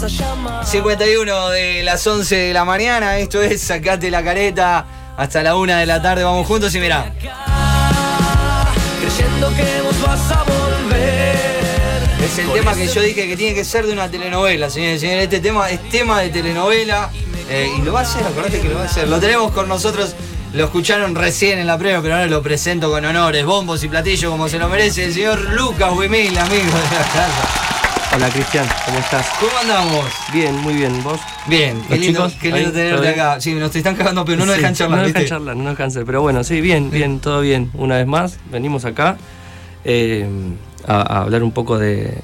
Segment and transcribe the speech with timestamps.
[0.00, 0.66] vas a llamar.
[0.66, 4.86] 51 de las 11 de la mañana, esto es Sacate la careta.
[5.16, 7.12] Hasta la 1 de la tarde vamos juntos y mirá.
[9.00, 11.40] Creyendo que vos vas a volver.
[12.24, 15.00] Es el tema que yo dije que tiene que ser de una telenovela, señores y
[15.00, 15.24] señores.
[15.24, 17.10] Este tema es tema de telenovela.
[17.48, 19.08] eh, y lo va a hacer, acordate que lo va a hacer.
[19.08, 20.14] Lo tenemos con nosotros.
[20.52, 24.32] Lo escucharon recién en la prueba, pero ahora lo presento con honores, bombos y platillos
[24.32, 27.69] como se lo merece el señor Lucas Wimil, amigo de la casa.
[28.12, 29.26] Hola Cristian, ¿cómo estás?
[29.38, 30.04] ¿Cómo andamos?
[30.32, 31.00] Bien, muy bien.
[31.04, 31.20] ¿Vos?
[31.46, 32.42] Bien, qué ¿Los lindo, chicos?
[32.42, 33.40] qué lindo tenerte acá.
[33.40, 35.62] Sí, nos están cagando, pero no nos Sí, dejan charlar, No nos dejan charlar, no
[35.62, 36.04] nos dejan ser.
[36.04, 37.70] Pero bueno, sí, bien, bien, todo bien.
[37.74, 39.16] Una vez más, venimos acá
[39.84, 40.28] eh,
[40.88, 42.18] a, a hablar un poco de,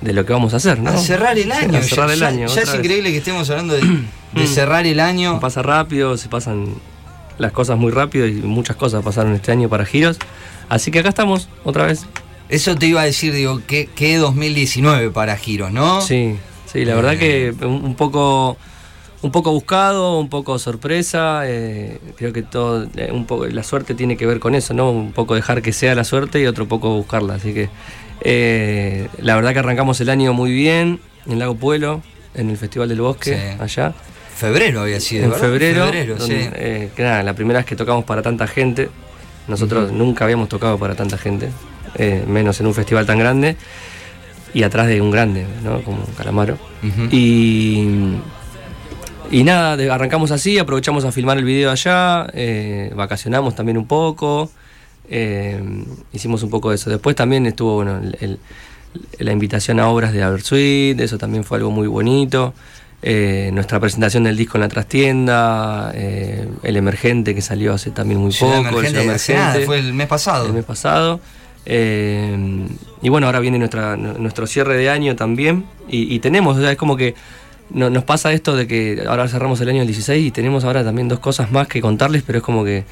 [0.00, 0.90] de lo que vamos a hacer, ¿no?
[0.90, 1.76] A cerrar el año.
[1.78, 2.46] a cerrar ya, el ya- año.
[2.46, 2.78] Ya, otra es vez.
[2.80, 3.82] increíble que estemos hablando de,
[4.32, 5.40] de cerrar el año.
[5.40, 6.74] Pasa rápido, se pasan
[7.36, 10.16] las cosas muy rápido y muchas cosas pasaron este año para Giros.
[10.70, 12.06] Así que acá estamos, otra vez.
[12.48, 16.00] Eso te iba a decir, digo, que, que 2019 para Giros, ¿no?
[16.00, 16.36] Sí,
[16.72, 18.56] sí, la verdad que un, un poco
[19.20, 21.42] un poco buscado, un poco sorpresa.
[21.44, 24.90] eh, creo que todo, eh, un poco, la suerte tiene que ver con eso, ¿no?
[24.90, 27.34] Un poco dejar que sea la suerte y otro poco buscarla.
[27.34, 27.68] Así que
[28.20, 32.00] eh, la verdad que arrancamos el año muy bien en Lago Pueblo,
[32.34, 33.62] en el Festival del Bosque, Sí.
[33.62, 33.92] allá.
[34.36, 35.44] Febrero había sido, en ¿verdad?
[35.46, 36.48] febrero, Febrero, donde, sí.
[36.54, 38.88] eh, que nada, la primera vez que tocamos para tanta gente.
[39.48, 41.48] Nosotros nunca habíamos tocado para tanta gente,
[41.96, 43.56] eh, menos en un festival tan grande
[44.54, 45.82] y atrás de un grande, ¿no?
[45.82, 46.56] Como Calamaro.
[47.10, 47.86] Y,
[49.30, 53.86] y nada, de- arrancamos así, aprovechamos a filmar el video allá, eh, vacacionamos también un
[53.86, 54.50] poco,
[55.10, 55.62] eh,
[56.12, 56.88] hicimos un poco de eso.
[56.90, 58.38] Después también estuvo bueno, el- el-
[59.18, 62.54] la invitación a obras de Abersuit, eso también fue algo muy bonito.
[63.00, 68.32] Eh, nuestra presentación del disco en la trastienda, el emergente que salió hace también muy
[68.32, 70.46] Ciudad poco, el Emergente, hace nada, Emergente fue el mes pasado.
[70.46, 71.20] el mes pasado.
[71.70, 72.66] Eh,
[73.02, 75.64] y bueno, ahora viene nuestra, nu- nuestro cierre de año también.
[75.88, 77.14] Y, y tenemos, o sea, es como que
[77.70, 80.82] no- nos pasa esto de que ahora cerramos el año del 16 y tenemos ahora
[80.82, 82.84] también dos cosas más que contarles, pero es como que,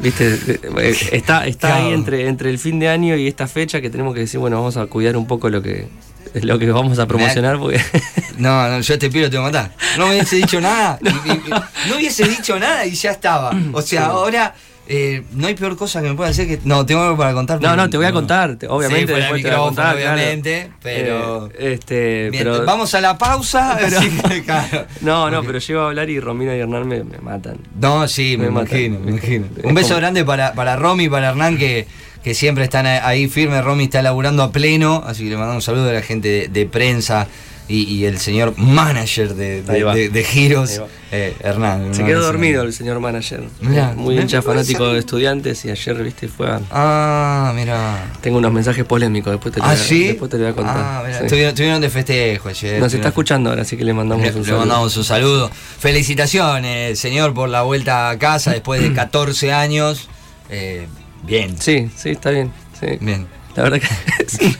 [0.00, 0.34] viste,
[0.78, 1.86] eh, está, está Claro.
[1.86, 4.56] ahí entre, entre el fin de año y esta fecha que tenemos que decir, bueno,
[4.56, 5.86] vamos a cuidar un poco lo que,
[6.34, 7.80] lo que vamos a promocionar porque...
[8.38, 9.72] No, no, yo te pido, te voy a matar.
[9.98, 10.98] No me hubiese dicho nada.
[11.04, 11.50] y- y- y-
[11.90, 13.52] no hubiese dicho nada y ya estaba.
[13.72, 14.54] O sea, ahora
[14.88, 16.58] eh, no hay peor cosa que me pueda hacer que.
[16.64, 17.60] No, tengo algo para contar.
[17.60, 19.12] No, no, te voy a contar, te- obviamente.
[19.14, 20.14] Sí, después te voy a contar, claro.
[20.14, 21.46] obviamente, pero.
[21.58, 23.76] Eh, este, Bien, pero vamos a la pausa.
[23.80, 24.86] Pero- así que, claro.
[25.00, 27.58] No, no, pero llego a hablar y Romina y Hernán me, me matan.
[27.80, 29.46] No, sí, me, Me matan, imagino, me imagino.
[29.64, 31.86] Un beso grande para, para Romy y para Hernán que,
[32.22, 33.62] que siempre están ahí firmes.
[33.64, 36.48] Romy está laburando a pleno, así que le mandamos un saludo a la gente de,
[36.48, 37.26] de prensa
[37.68, 41.94] y, y el señor manager de, de, giros, eh, Hernán.
[41.94, 43.44] Se quedó dormido el señor manager.
[43.60, 48.12] Mirá, Muy me hincha fanático de estudiantes y ayer, viste, fue a- Ah, mira.
[48.20, 50.04] Tengo unos mensajes polémicos, después te lo, Ah, voy, a, sí.
[50.08, 50.76] después te lo voy a contar.
[50.76, 51.24] Ah, mira, Sí.
[51.24, 52.80] estuvieron, estuvieron de festejo ayer.
[52.80, 54.60] Nos está escuchando ahora, así que le mandamos Le, un le saludo.
[54.60, 55.50] mandamos un saludo.
[55.78, 60.08] Felicitaciones, señor, por la vuelta a casa después de 14 años.
[60.50, 60.86] Eh,
[61.22, 61.56] bien.
[61.60, 62.52] Sí, sí, está bien.
[62.78, 62.98] Sí.
[63.00, 63.26] Bien.
[63.56, 64.56] La verdad que sí.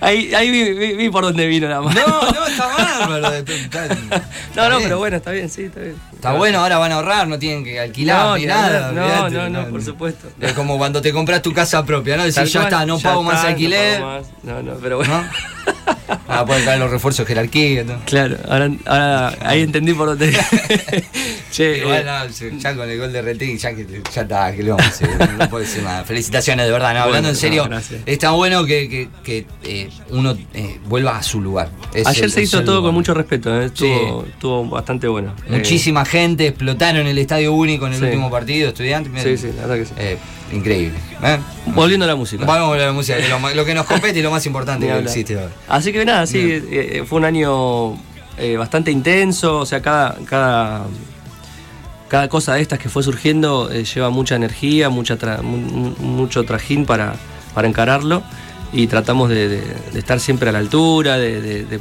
[0.00, 2.00] ahí, ahí vi, vi- vi por dónde vino la mano.
[2.06, 3.32] No, no, está bárbaro.
[3.34, 3.52] Está,
[3.86, 4.22] está-
[4.56, 4.82] no, no, bien.
[4.88, 5.96] pero bueno, está bien, sí, está bien.
[6.12, 8.92] Está bueno, ahora van a ahorrar, no tienen que alquilar No, ni nada.
[8.92, 10.28] No, olvídate, no, no, por supuesto.
[10.40, 12.24] Es como cuando te compras tu casa propia, ¿no?
[12.24, 14.00] Decís, ya está, no ya pago más alquiler.
[14.00, 14.26] No, pago más.
[14.42, 15.22] no, no, pero bueno.
[15.22, 15.92] ¿no?
[16.28, 17.84] Ah, pueden caer los refuerzos de jerarquía.
[17.84, 18.00] ¿no?
[18.04, 20.32] Claro, ahora, ahora ahí entendí por dónde.
[21.50, 24.70] che, Igual, eh, no, ya con el gol de Retegui, ya, ya está, que le
[24.70, 25.08] vamos a hacer,
[25.38, 26.06] no puede ser más.
[26.06, 29.90] Felicitaciones, de verdad, no, hablando Bueno, en serio, no, está bueno que, que- que, eh,
[30.10, 31.70] uno eh, vuelva a su lugar.
[31.94, 32.88] Es ayer el- se hizo todo lugar.
[32.88, 33.90] con mucho respeto, Sí.
[34.28, 35.34] estuvo, bastante bueno.
[35.48, 38.04] Muchísima gente, explotaron el Estadio Único en el Sí.
[38.06, 39.22] último partido, estudiantes.
[39.22, 40.18] Sí, sí, la verdad que sí.
[40.56, 40.98] Increíble.
[41.22, 41.38] ¿eh?
[41.68, 42.44] Volviendo a la música.
[42.44, 44.86] Vamos a volver a la música, lo, lo que nos compete y lo más importante
[44.86, 45.50] que existe ahora.
[45.66, 46.68] Así que nada, sí, Bien.
[46.70, 47.92] eh, fue un año
[48.38, 50.84] eh, bastante intenso, o sea, cada, cada,
[52.08, 56.84] cada cosa de estas que fue surgiendo eh, lleva mucha energía, mucha tra- mucho trajín
[56.84, 57.14] para,
[57.54, 58.22] para encararlo
[58.72, 61.80] y tratamos de, de- de estar siempre a la altura, de, de- de-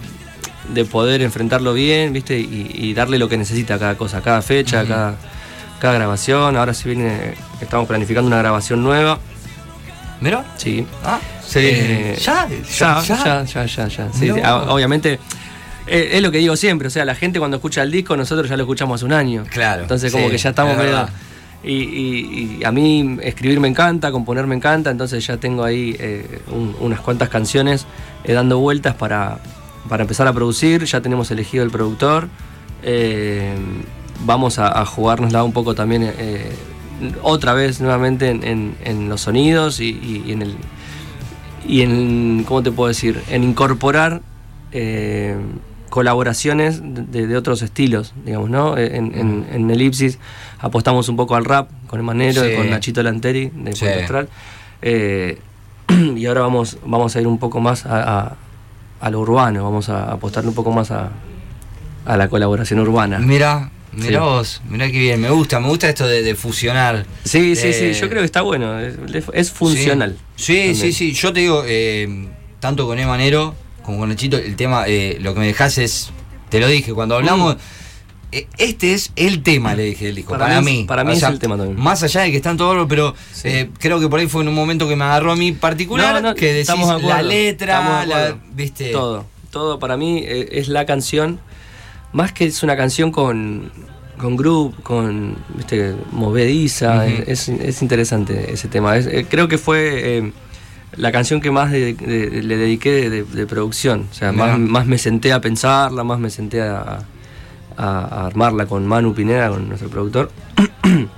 [0.73, 2.39] de poder enfrentarlo bien, ¿viste?
[2.39, 5.15] Y, y darle lo que necesita a cada cosa, cada fecha, cada,
[5.79, 6.55] cada grabación.
[6.55, 9.19] Ahora se viene, estamos planificando una grabación nueva.
[10.21, 10.45] ¿Mira?
[10.57, 11.59] Sí, Ah, sí.
[11.61, 12.47] eh, ¿Ya?
[12.77, 14.09] ya, ya, ya, ya, ya.
[14.13, 14.35] Sí, No.
[14.35, 15.19] sí, ah, obviamente,
[15.87, 18.47] eh, es lo que digo siempre, o sea, la gente cuando escucha el disco, nosotros
[18.49, 19.43] ya lo escuchamos hace un año.
[19.49, 20.91] Claro, Entonces como sí, que ya estamos es medio...
[20.91, 21.09] verdad.
[21.63, 25.95] Y, y- y a mí escribir me encanta, componer me encanta, entonces ya tengo ahí
[25.99, 27.85] eh, un- unas cuantas canciones
[28.23, 29.37] eh, dando vueltas para,
[29.87, 32.29] para empezar a producir, ya tenemos elegido el productor,
[32.81, 33.53] eh,
[34.25, 36.01] vamos a, a jugárnosla un poco también
[37.23, 40.55] otra vez nuevamente en, en- en los sonidos y, y- y en el
[41.67, 43.21] y en, ¿cómo te puedo decir?
[43.29, 44.21] En incorporar
[44.71, 45.35] eh,
[45.89, 48.77] colaboraciones de, de otros estilos, digamos, ¿no?
[48.77, 50.17] En, en- en Elipsis
[50.59, 52.49] apostamos un poco al rap con Emanero Sí.
[52.51, 53.81] y con Nachito Lanteri de Sí.
[53.85, 54.29] Puerto Astral.
[54.81, 55.39] Eh,
[56.15, 58.35] y ahora vamos, vamos a ir un poco más a, a-
[59.01, 61.09] a lo urbano, vamos a apostarle un poco más a,
[62.05, 63.17] a la colaboración urbana.
[63.19, 64.25] Mira, mira Sí.
[64.25, 67.05] vos, mira qué bien, me gusta, me gusta esto de, de fusionar.
[67.23, 68.95] Sí, sí, Eh, sí, yo creo que está bueno, es,
[69.33, 70.17] es funcional.
[70.35, 72.27] Sí, sí, sí, yo te digo, eh,
[72.59, 76.11] tanto con Emanero como con Nachito, el tema, eh, lo que me dejas es,
[76.49, 77.57] te lo dije, cuando hablamos,
[78.31, 81.23] eh, este es el tema, le dije del disco, para, Para mí para mí es
[81.23, 81.77] el tema también.
[81.79, 83.47] Más allá de que están todos, pero Sí.
[83.49, 86.13] eh, creo que por ahí fue en un momento que me agarró a mí particular,
[86.21, 88.91] No, no, que decís estamos de la letra, la, viste.
[88.91, 91.39] Todo, todo para mí eh, es la canción,
[92.13, 93.71] más que es una canción con,
[94.17, 97.23] con groove, con viste, movediza, Ujú.
[97.27, 98.97] es, es interesante ese tema.
[98.97, 100.31] Es- eh, creo que fue eh,
[100.97, 104.97] la canción que más de- de- le dediqué de, producción, o sea, más, más me
[104.97, 106.99] senté a pensarla, más me senté a,
[107.77, 110.31] a- a armarla con Manu Pineda, con nuestro productor.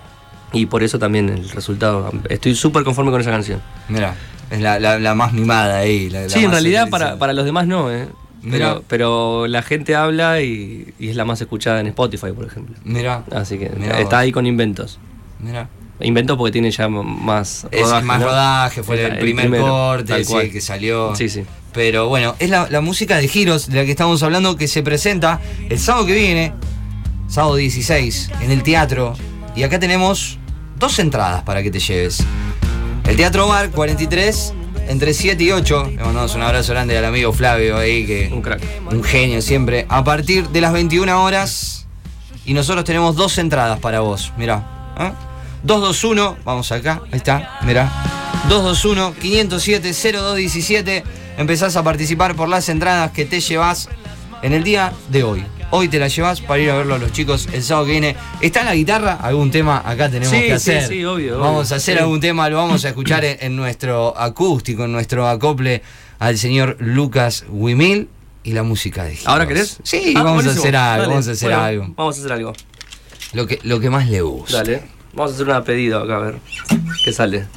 [0.55, 2.11] Y por eso también el resultado.
[2.29, 3.59] Estoy súper conforme con esa canción.
[3.89, 4.13] Mira,
[4.51, 6.11] es la, la- la más mimada ahí.
[6.11, 8.07] la- Sí, en realidad para, para los demás no, ¿eh?
[8.43, 8.73] Mirá.
[8.73, 12.75] Pero, pero la gente habla y, y es la más escuchada en Spotify, por ejemplo.
[12.83, 14.21] Mira, Así que Mirá está vos.
[14.23, 14.99] ahí con inventos.
[15.39, 15.69] mira.
[15.99, 18.25] Inventos porque tiene ya más Es más ¿no?
[18.25, 20.49] rodaje, fue el, primer primero, corte, sí, cual.
[20.51, 21.15] que salió.
[21.15, 21.43] Sí, sí.
[21.71, 24.81] Pero bueno, es la, la música de Giros de la que estamos hablando que se
[24.83, 26.51] presenta el sábado que viene,
[27.29, 29.13] sábado 16, en el teatro.
[29.55, 30.39] Y acá tenemos
[30.77, 32.21] dos entradas para que te lleves.
[33.05, 34.53] El Teatro Bar 43,
[34.87, 35.91] entre 7 y 8.
[35.95, 38.61] Le mandamos un abrazo grande al amigo Flavio ahí, que Un crack.
[38.91, 39.85] un genio siempre.
[39.89, 41.87] A partir de las 21 horas.
[42.45, 44.33] Y nosotros tenemos dos entradas para vos.
[44.37, 44.93] Mirá.
[44.99, 45.11] ¿eh?
[45.63, 47.89] 221, vamos acá, ahí está, mirá.
[48.49, 51.03] 221-507-0217.
[51.37, 53.89] Empezás a participar por las entradas que te llevas
[54.41, 55.45] en el día de hoy.
[55.75, 58.15] Hoy te las llevas para ir a verlo a los chicos el sábado que viene.
[58.41, 59.13] ¿Está en la guitarra?
[59.13, 60.87] ¿Algún tema acá tenemos Sí, que sí, hacer?
[60.87, 61.73] sí, obvio, Vamos obvio.
[61.73, 61.99] a hacer Sí.
[62.03, 65.81] algún tema, lo vamos a escuchar en, en nuestro acústico, en nuestro acople
[66.19, 68.07] al señor Lucas Wimil
[68.43, 69.27] y la música de Giros.
[69.27, 69.79] ¿Ahora querés?
[69.81, 71.93] Sí, Ah, vamos a hacer algo, vamos a hacer Bueno, algo.
[71.97, 72.53] Vamos a hacer algo.
[73.33, 74.57] Lo que, lo que más le gusta.
[74.57, 74.83] Dale.
[75.13, 76.35] Vamos a hacer una pedido acá, a ver.
[77.03, 77.47] ¿Qué sale?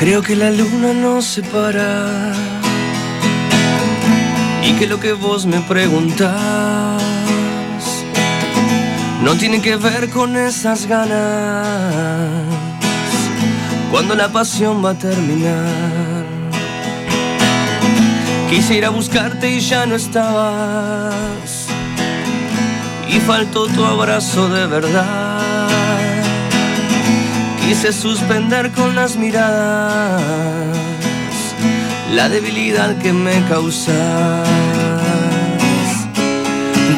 [0.00, 2.32] Creo que la luna nos separa
[4.64, 7.02] y que lo que vos me preguntás
[9.22, 12.46] no tiene que ver con esas ganas
[13.90, 16.24] cuando la pasión va a terminar.
[18.48, 21.66] Quise ir a buscarte y ya no estabas.
[23.06, 25.29] Y faltó tu abrazo de verdad.
[27.70, 30.76] Quise suspender con las miradas
[32.12, 34.48] la debilidad que me causas.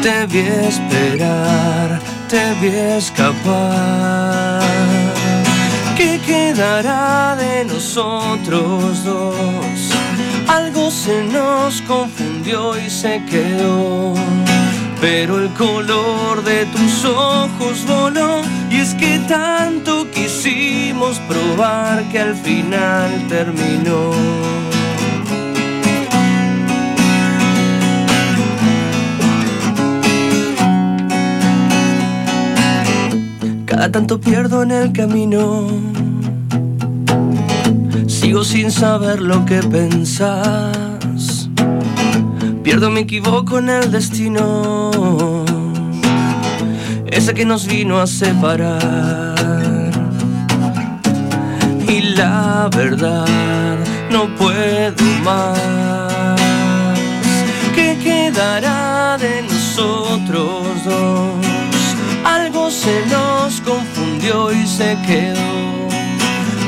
[0.01, 4.63] Te vi esperar, te vi escapar.
[5.95, 9.35] ¿Qué quedará de nosotros dos?
[10.47, 14.15] Algo se nos confundió y se quedó.
[15.03, 18.41] Pero el color de tus ojos voló
[18.71, 24.11] y es que tanto quisimos probar que al final terminó.
[33.65, 35.67] Cada tanto pierdo en el camino.
[38.07, 40.82] Sigo sin saber lo que pensás.
[42.63, 45.43] Pierdo, me equivoco en el destino.
[47.07, 49.91] Ese que nos vino a separar.
[51.89, 53.77] Y la verdad,
[54.09, 56.39] no puedo más.
[57.75, 61.45] ¿Qué quedará de nosotros dos?
[62.23, 65.89] Algo se nos confundió y se quedó.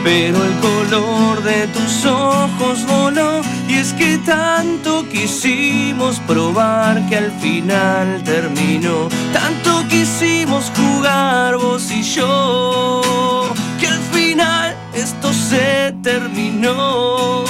[0.04, 7.32] Pero el color de tus ojos voló y es que tanto quisimos probar que al
[7.32, 9.10] final terminó.
[9.34, 13.02] Tanto quisimos jugar vos y yo
[13.80, 17.44] que al final esto se terminó.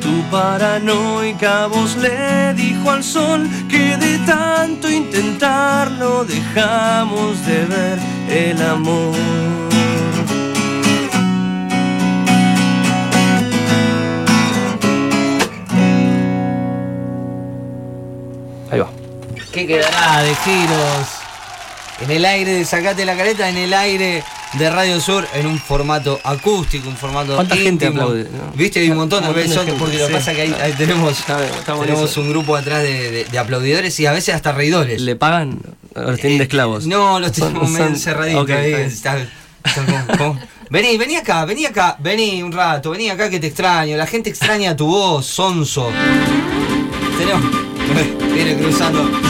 [0.00, 7.98] Tu paranoica voz le dijo al sol que de tanto intentarlo dejamos de ver
[8.28, 9.77] el amor.
[19.58, 21.08] ¿Qué quedará de giros?
[22.00, 24.22] En el aire de Sacate la Careta, en el aire
[24.52, 28.52] de Radio Sur en un formato acústico, un formato ¿Cuánta gente aplaude, no?
[28.54, 30.54] Viste, hay un montón, Un montón de gente, porque lo que pasa es que ahí,
[30.62, 31.24] ahí tenemos,
[31.80, 35.00] tenemos un grupo atrás de, de- de aplaudidores y a veces hasta reidores.
[35.00, 35.58] ¿Le pagan?
[35.96, 36.84] ¿O los tienen de esclavos?
[36.84, 38.72] Eh, No, los tenemos medio encerraditos ahí.
[39.74, 43.96] como- como- Vení, vení acá, vení acá, vení un rato, vení acá que te extraño.
[43.96, 45.90] La gente extraña tu voz, sonso.
[47.18, 47.50] Tenemos.
[48.34, 49.27] Viene cruzando.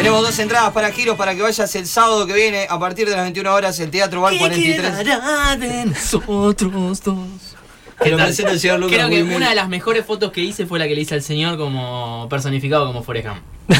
[0.00, 3.14] Tenemos dos entradas para giros para que vayas el sábado que viene a partir de
[3.14, 5.60] las 21 horas el Teatro Bar 43.
[5.60, 7.56] de nosotros dos?
[8.02, 9.36] Te el señor Lucas Creo que Wilmer.
[9.36, 12.26] una de las mejores fotos que hice fue la que le hice al señor como
[12.30, 13.40] personificado como Forrest Gump.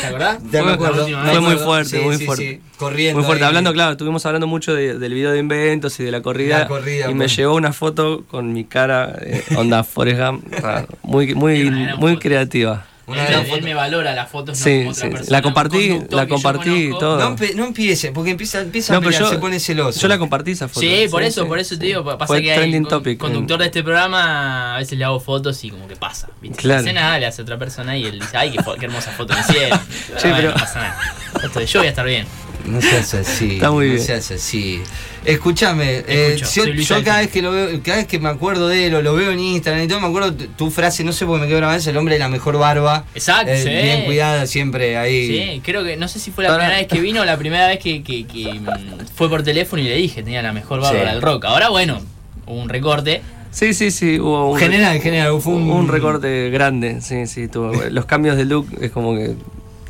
[0.00, 0.42] ¿Te acordás?
[0.42, 1.04] me Fue acuerdo.
[1.04, 1.16] vez.
[1.32, 2.50] Fue muy fuerte, Sí, muy sí, fuerte.
[2.64, 2.70] sí.
[2.78, 3.18] Corriendo.
[3.18, 3.48] Muy fuerte, ahí.
[3.48, 6.60] hablando, claro, estuvimos hablando mucho de- del video de inventos y de la corrida.
[6.60, 10.88] La corrida, y me llegó una foto con mi cara, eh, onda Forrest Gump, raro,
[11.02, 11.68] muy, muy,
[11.98, 12.86] muy creativa.
[13.06, 15.26] Una él, gran él me valora las fotos no Sí, otra sí, persona.
[15.30, 17.18] la compartí, la compartí, todo.
[17.18, 20.00] No, empe- no empiece, porque empieza, empieza No, a pelear, yo, se pone celoso.
[20.00, 20.80] yo la compartí esa foto.
[20.80, 21.48] Sí, por Sí, eso, sí.
[21.48, 23.18] por eso te digo, pasa Fue que hay trending con- topic.
[23.18, 26.28] conductor de este programa, a veces le hago fotos y como que pasa.
[26.40, 26.56] ¿viste?
[26.62, 26.82] Claro.
[26.82, 29.34] La escena le hace a otra persona y él dice, ay, qué, qué hermosa foto
[29.34, 29.78] me hicieron.
[30.16, 30.98] Sí, pero- No pasa nada.
[31.44, 32.26] Esto yo voy a estar bien.
[32.66, 33.54] No seas así.
[33.54, 34.04] Está muy no bien.
[34.04, 34.80] seas así.
[35.24, 38.94] Escúchame, eh, yo, cada vez que lo veo, cada vez que me acuerdo de él
[38.94, 41.42] o lo veo en Instagram y todo, me acuerdo tu, frase, no sé por qué
[41.42, 43.04] me quedó grabada, es el hombre de la mejor barba.
[43.14, 43.68] Exacto, Eh, sí.
[43.68, 45.26] Bien cuidada siempre ahí.
[45.54, 47.36] Sí, creo que, no sé si fue la Ahora- primera vez que vino o la
[47.38, 48.66] primera vez que, que- que, mm,
[49.14, 50.94] fue por teléfono y le dije, tenía la mejor Sí.
[50.94, 51.44] del rock.
[51.46, 52.00] Ahora, bueno,
[52.46, 53.22] hubo un recorte.
[53.50, 57.72] Sí, sí, sí, hubo un, General, general, fue un, un recorte grande, sí, sí, tuvo.
[57.90, 59.36] Los cambios de look es como que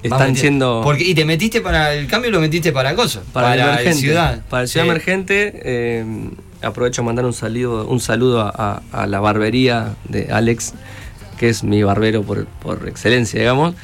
[0.04, 0.80] están siendo...
[0.84, 3.22] Porque, y te metiste para el cambio, lo metiste para cosas.
[3.32, 3.94] Para, el emergente.
[4.00, 4.42] ciudad.
[4.48, 4.90] Para el Ciudad Sí.
[4.90, 6.04] Emergente, eh,
[6.62, 8.50] aprovecho a mandar un saludo, un saludo a,
[8.92, 10.74] a- a la barbería de Alex,
[11.38, 13.74] que es mi barbero por, por excelencia, digamos.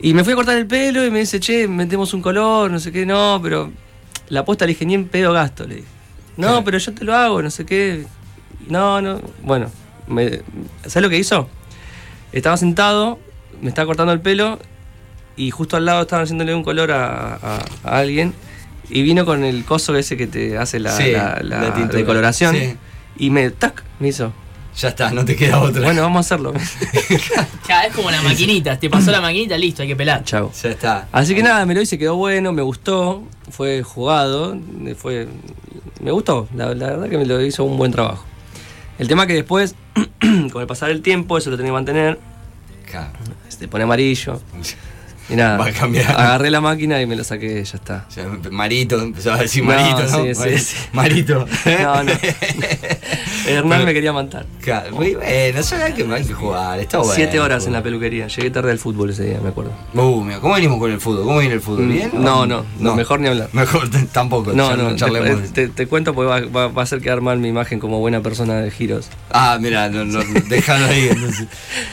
[0.00, 2.78] Y me fui a cortar el pelo y me dice, che, metemos un color, no
[2.78, 3.70] sé qué, no, pero
[4.28, 5.88] la apuesta le dije, ni en pedo gasto, le dije.
[6.36, 8.04] No, pero yo te lo hago, no sé qué.
[8.68, 9.20] No, no.
[9.42, 9.70] Bueno,
[10.08, 10.40] me,
[10.86, 11.48] ¿sabes lo que hizo?
[12.32, 13.18] Estaba sentado,
[13.62, 14.58] me estaba cortando el pelo
[15.36, 18.32] y justo al lado estaban haciéndole un color a, a- a alguien
[18.90, 22.76] y vino con el coso ese que te hace la, Sí, la- la decoloración Sí.
[23.18, 24.32] y me tac me hizo
[24.76, 25.82] Ya está, no te queda otra.
[25.82, 26.52] bueno vamos a hacerlo
[27.68, 28.78] Ya, es como la maquinita.
[28.78, 30.22] Te pasó la maquinita, listo, hay que pelar.
[30.24, 31.08] chao Ya está.
[31.12, 34.56] así que nada me lo hice quedó bueno me gustó fue jugado
[34.96, 35.28] fue
[36.02, 38.24] me gustó la, la verdad que me lo hizo un buen trabajo
[38.98, 39.74] el tema que después
[40.52, 42.18] con el pasar del tiempo eso lo tenía que mantener
[42.90, 43.10] Claro.
[43.48, 44.40] se pone amarillo
[45.28, 46.10] y nada Va a cambiar.
[46.10, 49.64] agarré la máquina y me lo saqué ya está O sea, Marito, empezaba a decir
[49.64, 50.08] No, Marito, ¿no?
[50.24, 50.58] sí, sí, Marito.
[50.58, 50.76] sí.
[50.92, 51.46] Marito.
[51.82, 52.12] No, no.
[53.46, 54.46] Hernán me quería matar.
[54.62, 57.12] Claro, muy bueno, hay que, hay que jugar, está bueno.
[57.14, 58.26] Siete horas en la peluquería.
[58.28, 59.72] Llegué tarde al fútbol ese día, me acuerdo.
[59.92, 61.24] Uh, mira, ¿cómo venimos con el fútbol?
[61.24, 61.86] ¿Cómo viene el fútbol?
[61.88, 62.10] ¿Bien?
[62.14, 63.50] Mm, No, no, no, mejor ni hablar.
[63.52, 65.52] Mejor tampoco, No, no, charlemos.
[65.52, 68.54] te, cuento porque va, va- va a hacer quedar mal mi imagen como buena persona
[68.60, 69.08] de giros.
[69.30, 71.46] Ah, mira, no, no, dejalo ahí entonces.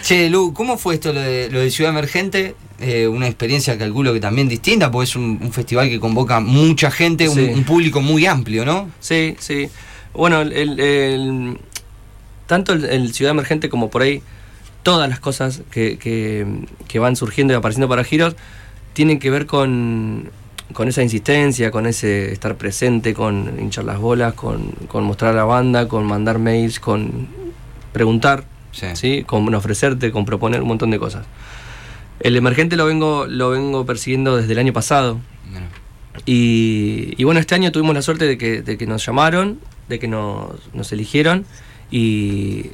[0.04, 2.56] Che, Lu, ¿cómo fue esto lo de, lo de Ciudad Emergente?
[2.82, 6.90] Eh, una experiencia, calculo que también distinta, porque es un, un festival que convoca mucha
[6.90, 8.90] gente, un, público muy amplio, ¿no?
[9.00, 9.70] Sí, sí.
[10.14, 11.58] Bueno, el, el- el-
[12.48, 14.22] tanto el, el Ciudad Emergente como por ahí
[14.84, 16.46] todas las cosas que, que-
[16.88, 18.36] que van surgiendo y apareciendo para giros
[18.94, 20.30] tienen que ver con,
[20.74, 25.36] con esa insistencia, con ese estar presente, con hinchar las bolas, con, con mostrar a
[25.38, 27.28] la banda, con mandar mails, con
[27.94, 28.88] preguntar, Sí.
[28.96, 29.24] ¿sí?
[29.26, 31.26] con ofrecerte, con proponer un montón de cosas.
[32.22, 35.20] El emergente lo vengo, lo vengo persiguiendo desde el año pasado.
[36.26, 39.60] Y, y bueno, este año tuvimos la suerte de que, de que nos llamaron,
[39.90, 41.46] de que nos, nos eligieron
[41.90, 42.72] y,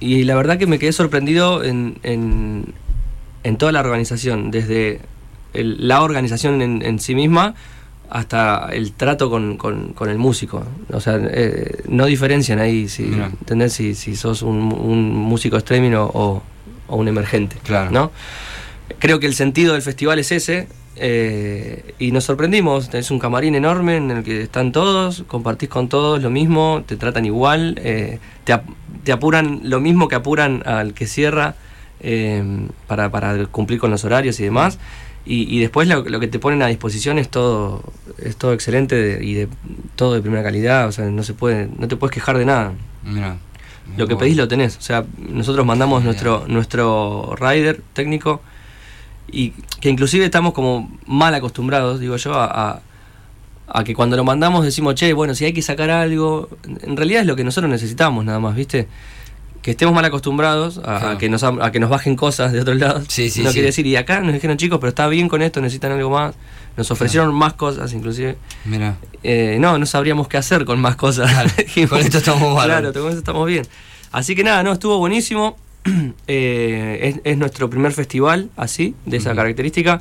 [0.00, 2.74] y la verdad que me quedé sorprendido en, en,
[3.44, 5.00] en toda la organización, desde
[5.54, 7.54] el- la organización en, en sí misma
[8.10, 10.64] hasta el trato con, con- con el músico.
[10.92, 13.04] O sea, eh, no diferencian ahí si,
[13.68, 16.42] si, si sos un, un músico streaming o, o-
[16.88, 17.56] o un emergente.
[17.64, 17.90] Claro.
[17.90, 18.10] ¿no?
[18.98, 20.66] Creo que el sentido del festival es ese.
[20.96, 22.90] eh, y nos sorprendimos.
[22.90, 26.96] Tenés un camarín enorme en el que están todos, compartís con todos lo mismo, te
[26.96, 28.66] tratan igual, eh, te, ap-
[29.04, 31.54] te apuran lo mismo que apuran al que cierra
[32.00, 32.42] eh,
[32.88, 34.78] para, para cumplir con los horarios y demás.
[35.24, 37.84] Y, y después lo, lo que te ponen a disposición es todo,
[38.16, 39.48] es todo excelente de- y de
[39.94, 40.88] todo de primera calidad.
[40.88, 42.72] O sea, no se puede, no te puedes quejar de nada.
[43.04, 43.36] Mira.
[43.96, 44.76] Lo que pedís lo tenés.
[44.76, 48.40] O sea, nosotros mandamos nuestro, nuestro rider técnico
[49.30, 52.80] y que inclusive estamos como mal acostumbrados, digo yo, a, a-
[53.70, 56.48] a que cuando lo mandamos decimos, che, bueno, si hay que sacar algo,
[56.82, 58.88] en realidad es lo que nosotros necesitamos nada más, ¿viste?
[59.60, 63.04] que estemos mal acostumbrados a, que nos, a que nos bajen cosas de otros lados.
[63.08, 63.54] Sí, sí, no sí.
[63.54, 66.34] quiere decir, y acá nos dijeron chicos, pero está bien con esto, necesitan algo más.
[66.78, 68.36] Nos ofrecieron más cosas, inclusive.
[68.64, 68.98] Mira.
[69.24, 71.28] Eh, no, no sabríamos qué hacer con más cosas.
[71.28, 71.50] Claro,
[71.88, 72.92] con esto estamos bárbaros.
[72.92, 73.66] Claro, con esto estamos bien.
[74.12, 75.56] Así que nada, no, estuvo buenísimo.
[76.28, 80.00] Eh, es, es nuestro primer festival así, de esa característica.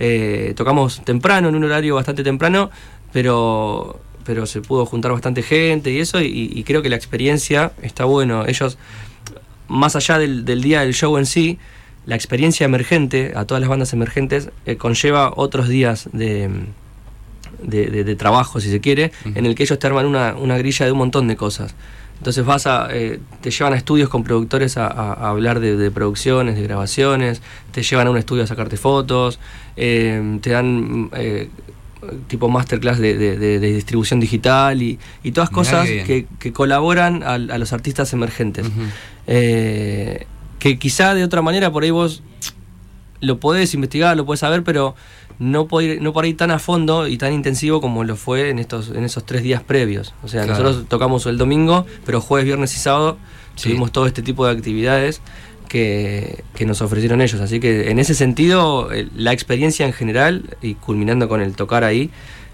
[0.00, 2.70] Eh, tocamos temprano, en un horario bastante temprano,
[3.12, 7.72] pero, pero se pudo juntar bastante gente y eso, y, y creo que la experiencia
[7.80, 8.46] está bueno.
[8.46, 8.76] Ellos,
[9.68, 11.58] más allá del, del día del show en sí,
[12.08, 16.48] la experiencia emergente, a todas las bandas emergentes, eh, conlleva otros días de,
[17.62, 20.56] de, de- de trabajo, si se quiere, en el que ellos te arman una, una
[20.56, 21.74] grilla de un montón de cosas.
[22.18, 25.76] Entonces vas a, eh, te llevan a estudios con productores a, a- a hablar de,
[25.76, 29.38] de producciones, de grabaciones, te llevan a un estudio a sacarte fotos,
[29.76, 31.48] eh, te dan eh,
[32.26, 36.52] tipo masterclass de, de- de- de distribución digital y, y todas Mirá cosas que, que
[36.54, 38.66] colaboran a, los artistas emergentes.
[40.58, 42.22] Que quizá de otra manera por ahí vos
[43.20, 44.94] lo podés investigar, lo podés saber, pero
[45.38, 48.50] no por, ir, no por ahí tan a fondo y tan intensivo como lo fue
[48.50, 50.14] en estos en esos tres días previos.
[50.22, 50.62] O sea, Claro.
[50.62, 53.18] nosotros tocamos el domingo, pero jueves, viernes y sábado
[53.56, 53.68] Sí.
[53.70, 55.20] tuvimos todo este tipo de actividades
[55.68, 57.40] que, que nos ofrecieron ellos.
[57.40, 61.82] Así que en ese sentido, eh, la experiencia en general, y culminando con el tocar
[61.84, 62.10] ahí,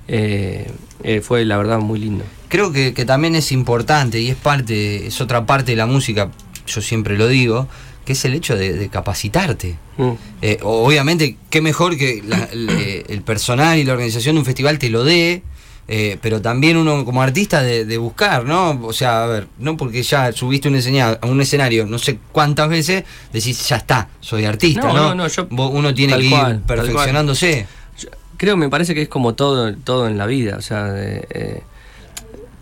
[0.08, 0.70] eh,
[1.02, 2.24] eh, fue la verdad muy lindo.
[2.48, 6.30] Creo que, que también es importante y es parte, es otra parte de la música,
[6.66, 7.68] yo siempre lo digo,
[8.04, 9.76] que es el hecho de, de capacitarte.
[9.96, 10.10] Mm.
[10.42, 14.78] Eh, obviamente, qué mejor que la- le- el personal y la organización de un festival
[14.78, 15.42] te lo dé,
[15.86, 18.70] eh, pero también uno como artista de, de buscar, ¿no?
[18.84, 22.68] O sea, a ver, no porque ya subiste un escenario, un escenario no sé cuántas
[22.70, 25.02] veces, decís, ya está, soy artista, No, ¿no?
[25.10, 26.60] no, no, yo- uno tiene que ir cual.
[26.66, 27.66] perfeccionándose.
[27.98, 28.08] Yo
[28.38, 30.56] creo, me parece que es como todo, todo en la vida.
[30.58, 31.62] O sea, de, eh,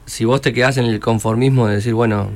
[0.07, 2.29] si vos te quedás en el conformismo de decir, bueno,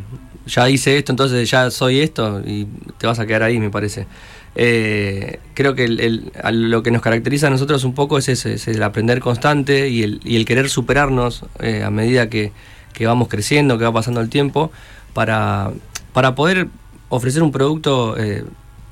[0.47, 2.67] ya hice esto, entonces ya soy esto, y
[2.99, 4.07] te vas a quedar ahí, me parece.
[4.55, 6.33] Eh, creo que el-
[6.71, 10.03] lo que nos caracteriza a nosotros un poco es ese, es el aprender constante y
[10.03, 12.53] el, querer superarnos eh, a medida que,
[13.01, 14.73] vamos creciendo, que va pasando el tiempo,
[15.13, 15.73] para,
[16.15, 16.69] para poder
[17.11, 18.45] ofrecer un producto eh,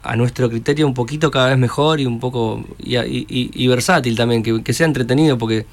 [0.03, 4.63] a nuestro criterio un poquito cada vez mejor y un poco y versátil también, que,
[4.63, 5.65] que sea entretenido, porque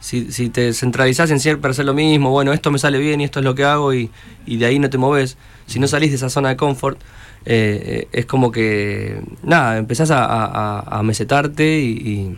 [0.00, 3.24] si, si te centralizás en siempre hacer lo mismo, bueno, esto me sale bien y
[3.24, 4.10] esto es lo que hago y,
[4.46, 7.00] y de ahí no te moves, si no salís de esa zona de confort,
[7.44, 12.36] eh, es como que, nada, empezás a, a- a- mesetarte y, y-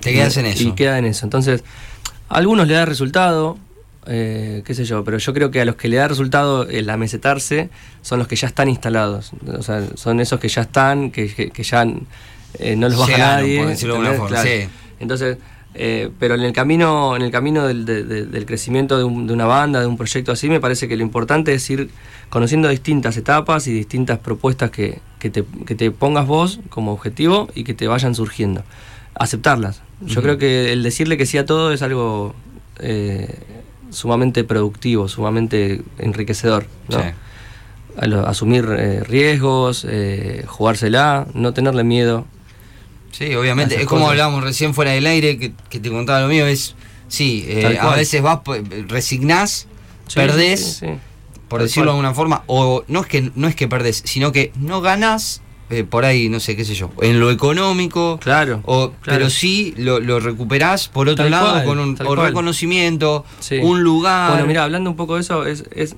[0.00, 0.74] Te quedas en y eso.
[0.74, 1.24] queda en eso.
[1.26, 1.64] Entonces,
[2.28, 3.58] a algunos le da resultado,
[4.06, 6.88] eh, qué sé yo, pero yo creo que a los que le da resultado el
[6.90, 7.68] amesetarse
[8.02, 9.32] son los que ya están instalados.
[9.58, 11.86] O sea, son esos que ya están, que, que- que ya
[12.58, 13.58] eh, no los baja Llegaron, nadie.
[13.58, 14.48] por decirlo de alguna forma, Claro.
[14.48, 14.68] sí.
[15.00, 15.36] Entonces,
[15.78, 19.26] eh, pero en el camino, en el camino del, de- de- del crecimiento de, un-
[19.26, 21.88] de una banda, de un proyecto así, me parece que lo importante es ir
[22.28, 27.48] conociendo distintas etapas y distintas propuestas que, que te, que te pongas vos como objetivo
[27.54, 28.62] y que te vayan surgiendo.
[29.14, 29.82] Aceptarlas.
[30.06, 32.34] Yo creo que el decirle que sí a todo es algo
[32.80, 33.34] eh,
[33.90, 36.66] sumamente productivo, sumamente enriquecedor.
[38.26, 42.26] asumir eh, riesgos, eh, jugársela, no tenerle miedo.
[43.10, 43.74] Sí, obviamente.
[43.80, 44.10] Es como cosas.
[44.12, 46.74] hablábamos recién fuera del aire, que, que te contaba lo mío, es,
[47.08, 49.66] sí, eh, a veces vas, pues, resignás,
[50.06, 50.92] Sí, perdés, sí, sí, sí.
[51.48, 54.32] por Tal decirlo de alguna forma, o no es que no es que perdés, sino
[54.32, 58.62] que no ganás eh, por ahí, no sé, qué sé yo, en lo económico, Claro.
[58.64, 59.18] o, claro.
[59.18, 63.24] pero sí lo, lo recuperás por otro Tal lado cual, con un reconocimiento,
[63.60, 64.30] un lugar.
[64.30, 65.94] Bueno, mira, hablando un poco de eso, es, es,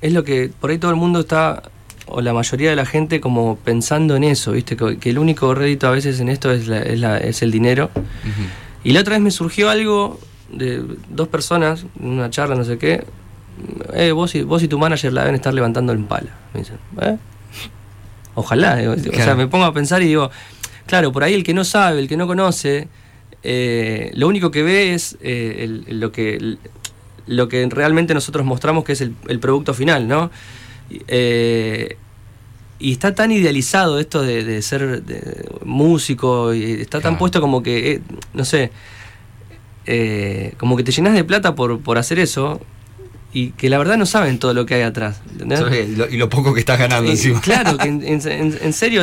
[0.00, 1.62] es lo que por ahí todo el mundo está,
[2.06, 4.76] o la mayoría de la gente, como pensando en eso, ¿viste?
[4.76, 7.50] Que, que el único rédito a veces en esto es, la- es, la- es el
[7.50, 7.90] dinero.
[7.94, 8.42] Ujú.
[8.84, 10.18] Y la otra vez me surgió algo
[10.50, 13.04] de dos personas, en una charla, no sé qué.
[13.94, 16.30] Eh, vos, y, vos y tu manager la deben estar levantando en pala.
[16.52, 17.16] Me dicen, ¿eh?
[18.34, 18.76] Ojalá.
[18.76, 20.30] digo, O sea, me pongo a pensar y digo,
[20.86, 22.88] claro, por ahí el que no sabe, el que no conoce,
[23.42, 26.58] eh, lo único que ve es eh, el- el- lo que el-
[27.26, 30.30] lo que realmente nosotros mostramos que es el producto final, ¿no?
[30.92, 31.96] Y, eh,
[32.78, 37.62] y está tan idealizado esto de, de ser de- músico, y está tan puesto como
[37.62, 38.00] que, eh,
[38.34, 38.70] no sé,
[39.86, 42.60] eh, como que te llenas de plata por, por hacer eso,
[43.32, 45.22] y que la verdad no saben todo lo que hay atrás.
[46.10, 47.40] y lo poco que estás ganando encima.
[47.40, 49.02] Claro, que en, en- en- en serio,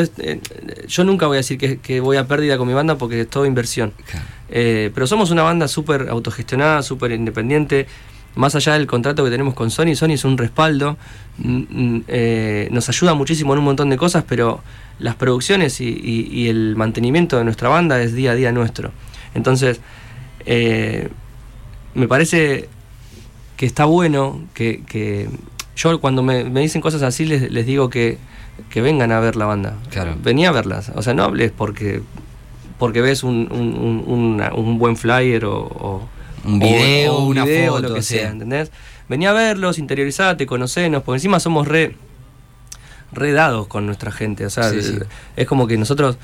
[0.87, 3.29] yo nunca voy a decir que, que voy a pérdida con mi banda porque es
[3.29, 3.93] todo inversión.
[4.09, 4.25] Claro.
[4.51, 7.87] Eh, pero somos una banda súper autogestionada, súper independiente.
[8.35, 10.97] Más allá del contrato que tenemos con Sony, Sony es un respaldo.
[11.39, 14.61] mm, mm, eh, nos ayuda muchísimo en un montón de cosas, pero
[14.99, 18.91] las producciones y, y- y el mantenimiento de nuestra banda es día a día nuestro.
[19.33, 19.79] Entonces,
[20.45, 21.07] eh,
[21.93, 22.67] me parece
[23.57, 25.29] que está bueno que, que
[25.75, 28.17] yo cuando me, me dicen cosas así les, les digo que,
[28.69, 29.75] que vengan a ver la banda.
[29.89, 30.15] Claro.
[30.21, 30.91] Vení a verlas.
[30.95, 32.01] O sea, no hables porque,
[32.77, 36.09] porque ves un, un- un- una- un buen flyer o, o-
[36.45, 38.15] Un video, o- o un una video, foto, lo que sí.
[38.15, 38.71] sea, ¿entendés?
[39.07, 41.95] Vení a verlos, interiorizate, conocenos, porque encima somos re,
[43.11, 44.45] re dados con nuestra gente.
[44.45, 44.99] O sea, Sí, sí.
[45.35, 46.17] es como que nosotros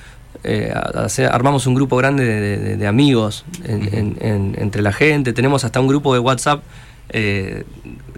[0.44, 4.92] eh, hace- armamos un grupo grande de, de- de amigos en- en- en- entre la
[4.92, 5.32] gente.
[5.34, 6.62] Tenemos hasta un grupo de WhatsApp
[7.10, 7.64] eh,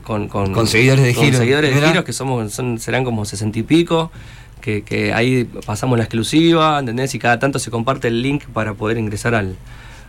[0.04, 1.38] con, con, Con seguidores de Giros.
[1.38, 1.88] seguidores de.
[1.88, 4.12] Giros, que somos, son, serán como sesenta y pico.
[4.62, 7.14] Que, que ahí pasamos la exclusiva, ¿entendés?
[7.16, 9.56] Y cada tanto se comparte el link para poder ingresar al,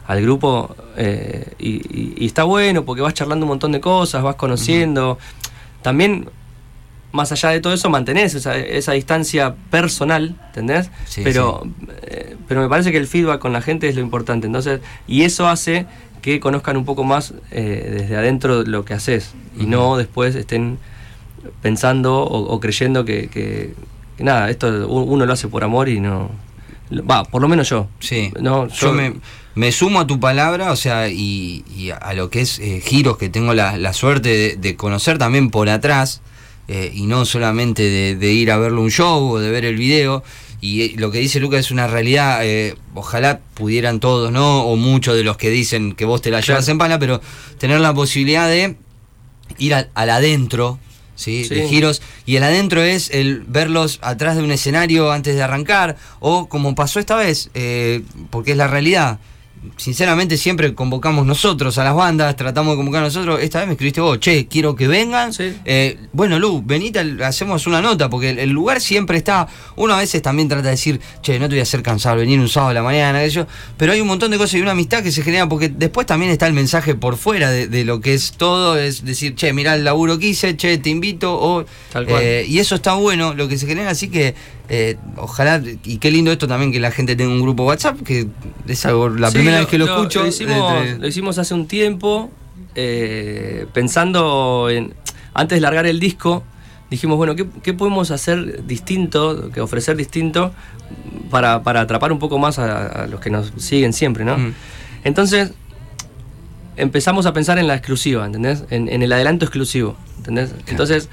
[0.09, 0.75] al grupo.
[0.97, 5.17] eh, y, y- y está bueno porque vas charlando un montón de cosas, vas conociendo.
[5.83, 6.29] También
[7.13, 10.91] más allá de todo eso, mantenés esa, esa distancia personal, ¿entendés?
[11.07, 11.63] Sí, pero,
[12.03, 14.47] eh, pero me parece que el feedback con la gente es lo importante.
[14.47, 15.87] Entonces, y eso hace
[16.21, 20.79] que conozcan un poco más eh, desde adentro lo que haces y no después estén
[21.63, 23.75] pensando o, o creyendo que, que-
[24.17, 26.31] que nada, esto uno lo hace por amor y no.
[26.91, 27.89] Va, por lo menos yo.
[28.01, 29.15] Sí, No, yo, yo- me,
[29.55, 33.19] me sumo a tu palabra, o sea, y, y a lo que es eh, giros
[33.19, 36.21] que tengo la, la suerte de, de conocer también por atrás,
[36.69, 39.77] eh, y no solamente de, de ir a verlo un show o de ver el
[39.77, 40.23] video.
[40.61, 44.63] Y eh, lo que dice Lucas es una realidad, eh, ojalá pudieran todos, ¿no?
[44.65, 46.73] O muchos de los que dicen que vos te la llevas Claro.
[46.73, 47.21] en pala, pero
[47.59, 48.77] tener la posibilidad de
[49.59, 50.79] ir al, al adentro,
[51.19, 51.45] ¿sí?
[51.45, 51.55] Sí.
[51.55, 52.01] De giros.
[52.25, 56.75] Y el adentro es el verlos atrás de un escenario antes de arrancar, o como
[56.75, 59.19] pasó esta vez, eh, porque es la realidad.
[59.77, 63.41] Sinceramente siempre convocamos nosotros a las bandas, tratamos de convocar nosotros.
[63.41, 65.33] Esta vez me escribiste vos, che, quiero que vengan.
[65.33, 65.53] Sí.
[65.65, 69.47] Eh, bueno, Lu, venite, hacemos una nota, porque el, el lugar siempre está.
[69.77, 72.41] Uno a veces también trata de decir, che, no te voy a hacer cansado, venir
[72.41, 73.47] un sábado a la mañana, yo.
[73.77, 76.33] Pero hay un montón de cosas y una amistad que se genera, porque después también
[76.33, 79.75] está el mensaje por fuera de, de lo que es todo, es decir, che, mirá
[79.75, 81.65] el laburo que hice, che, te invito, o.
[81.93, 82.23] Tal cual.
[82.23, 84.35] eh, y eso está bueno, lo que se genera, así que.
[84.69, 88.29] Eh, ojalá, y qué lindo esto también que la gente tenga un grupo WhatsApp, que
[88.67, 90.23] es algo, la Sí, primera vez que lo, escucho.
[90.23, 92.31] Lo hicimos, entre- lo hicimos hace un tiempo,
[92.75, 94.95] eh, pensando en.
[95.35, 96.43] Antes de largar el disco,
[96.91, 100.53] dijimos, bueno, ¿qué, qué podemos hacer distinto, que ofrecer distinto,
[101.31, 104.37] para, para atrapar un poco más a, a los que nos siguen siempre, ¿no?
[104.39, 104.55] Mm.
[105.05, 105.53] Entonces,
[106.77, 108.65] empezamos a pensar en la exclusiva, ¿entendés?
[108.71, 110.51] En, en el adelanto exclusivo, ¿entendés?
[110.67, 111.09] Entonces,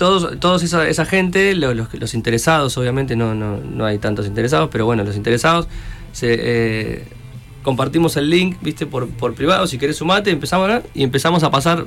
[0.00, 4.26] todos, todos esa, esa gente, lo- los, los interesados, obviamente no, no, no hay tantos
[4.26, 5.68] interesados, pero bueno, los interesados,
[6.12, 7.04] se, eh,
[7.62, 11.50] compartimos el link, viste, por, por privado, si querés sumate, empezamos a, y empezamos a
[11.50, 11.84] pasar,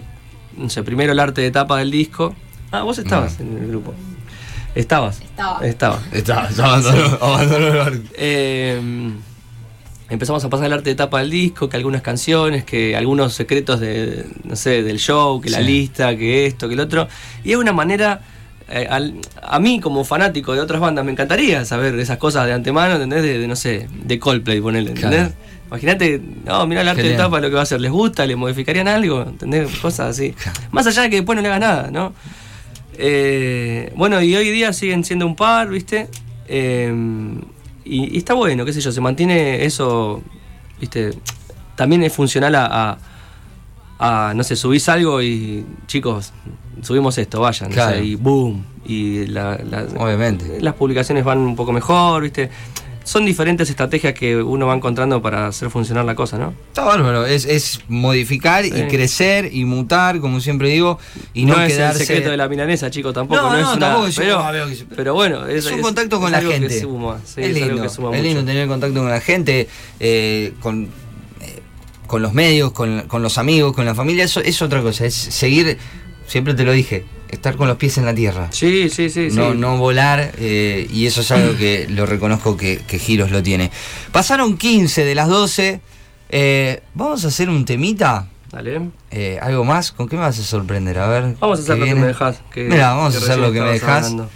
[0.56, 2.36] no sé, primero el arte de tapa del disco.
[2.72, 3.94] Ah, vos estabas en el grupo.
[4.76, 5.20] Estabas.
[5.64, 6.00] Estaba.
[6.12, 6.48] Estaba.
[6.58, 8.04] Abandonó, abandonó el barco.
[8.14, 9.12] Eh,
[10.14, 13.80] empezamos a pasar el arte de tapa del disco, que algunas canciones, que algunos secretos
[13.80, 17.08] de, no sé, del show, que la lista, que esto, que el otro.
[17.44, 18.22] Y es una manera,
[18.70, 22.54] eh, al- a mí como fanático de otras bandas, me encantaría saber esas cosas de
[22.54, 23.24] antemano, ¿entendés?
[23.24, 25.20] De, de, no sé, de Coldplay, ponerle, ¿entendés?
[25.20, 25.34] Claro.
[25.68, 27.18] Imagínate, no, mira el arte Genial.
[27.18, 28.26] de tapa, lo que va a hacer, ¿les gusta?
[28.28, 29.24] ¿Le modificarían algo?
[29.24, 29.70] ¿Entendés?
[29.80, 30.36] Cosas así.
[30.72, 32.14] Más allá de que después no le hagas nada, ¿no?
[32.98, 36.10] Eh, bueno, y hoy día siguen siendo un par, ¿viste?
[36.48, 36.94] Eh,
[37.86, 40.22] y, y está bueno, qué sé yo, se mantiene eso,
[40.80, 41.14] ¿viste?
[41.76, 42.98] También es funcional a,
[44.00, 46.34] a, a, no sé, subís algo y, chicos,
[46.82, 47.98] subimos esto, vayan, Claro.
[47.98, 50.60] sé, y boom, y la- la- Obviamente.
[50.62, 52.50] las publicaciones van un poco mejor, ¿viste?
[53.06, 56.54] Son diferentes estrategias que uno va encontrando para hacer funcionar la cosa, ¿no?
[56.70, 61.00] Está bárbaro, es, es modificar y crecer y mutar, como siempre digo,
[61.34, 62.02] y no, no, es quedarse.
[62.04, 63.42] el secreto de la milanesa, chico, tampoco.
[63.42, 66.20] No, No, no, es una- tampoco es- pero, que pero bueno, es, Es un contacto
[66.22, 66.80] con la que gente.
[66.80, 68.52] suma, sí, es, lindo, que suma es lindo mucho.
[68.52, 69.68] tener contacto con la gente,
[70.00, 70.84] eh, con,
[71.42, 71.60] eh,
[72.08, 74.24] con los medios, con, con los amigos, con la familia.
[74.24, 75.78] Eso es otra cosa, es seguir,
[76.26, 77.04] siempre te lo dije,
[77.34, 78.48] estar con los pies en la tierra.
[78.52, 79.30] Sí, sí, sí.
[79.32, 79.58] no, sí.
[79.58, 83.72] no volar, eh, y eso es algo que lo reconozco que, que Giros lo tiene.
[84.12, 85.82] Pasaron 15 de las 12.
[86.30, 88.28] eh, Vamos a hacer un temita.
[88.52, 88.82] Dale.
[89.10, 89.92] eh, ¿Algo más?
[89.92, 91.00] ¿Con qué me vas a sorprender?
[91.00, 91.36] A ver.
[91.40, 92.42] Vamos a hacer ¿qué lo que me dejas.
[92.56, 94.06] Mira, vamos a hacer lo que me dejas.
[94.06, 94.30] hablando.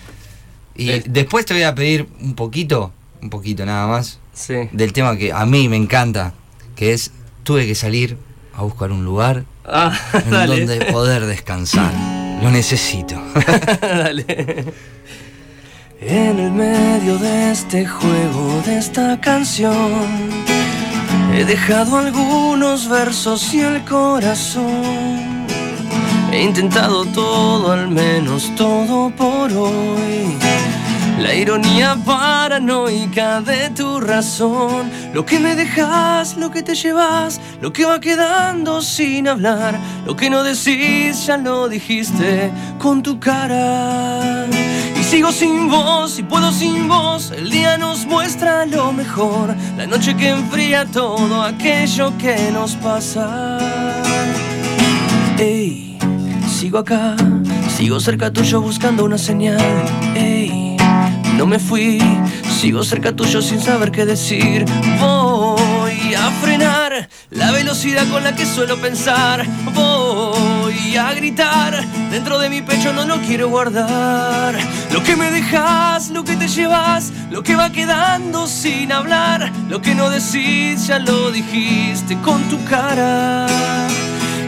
[0.75, 4.55] Y después te voy a pedir un poquito, un poquito nada más, Sí.
[4.71, 6.33] del tema que a mí me encanta,
[6.75, 7.11] que es
[7.43, 8.17] tuve que salir
[8.55, 10.65] a buscar un lugar Ah, en dale.
[10.65, 11.91] donde poder descansar.
[12.41, 13.15] Lo necesito.
[13.81, 14.25] Dale.
[15.99, 19.73] En el medio de este juego, de esta canción,
[21.33, 25.47] he dejado algunos versos y el corazón.
[26.31, 30.37] He intentado todo, al menos todo por hoy.
[31.19, 34.91] La ironía paranoica de tu razón.
[35.13, 39.79] Lo que me dejas, lo que te llevas, lo que va quedando sin hablar.
[40.05, 44.45] Lo que no decís, ya lo dijiste con tu cara.
[44.99, 47.31] Y sigo sin voz, y puedo sin voz.
[47.31, 49.55] El día nos muestra lo mejor.
[49.75, 53.57] La noche que enfría todo aquello que nos pasa.
[55.39, 55.97] Ey,
[56.47, 57.15] sigo acá,
[57.75, 59.61] sigo cerca tuyo buscando una señal.
[60.15, 60.66] Ey,
[61.37, 61.99] no me fui,
[62.59, 64.65] sigo cerca tuyo sin saber qué decir.
[64.99, 69.45] Voy a frenar la velocidad con la que suelo pensar.
[69.73, 74.55] Voy a gritar, dentro de mi pecho no lo quiero guardar.
[74.91, 79.51] Lo que me dejas, lo que te llevas, lo que va quedando sin hablar.
[79.69, 83.76] Lo que no decís, ya lo dijiste con tu cara.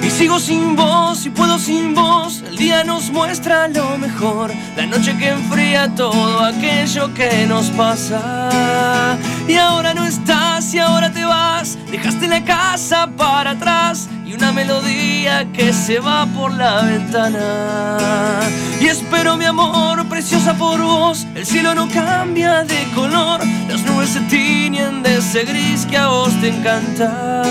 [0.09, 2.41] Sigo sin voz y puedo sin voz.
[2.41, 4.51] El día nos muestra lo mejor.
[4.75, 9.17] La noche que enfría todo aquello que nos pasa.
[9.47, 11.77] Y ahora no estás y ahora te vas.
[11.89, 18.39] Dejaste la casa para atrás y una melodía que se va por la ventana.
[18.81, 21.25] Y espero mi amor preciosa por vos.
[21.33, 23.39] El cielo no cambia de color.
[23.69, 27.43] Las nubes se tiñen de ese gris que a vos te encanta.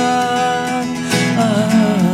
[1.38, 2.07] Ah.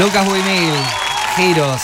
[0.00, 0.72] Lucas Wimil,
[1.36, 1.82] giros,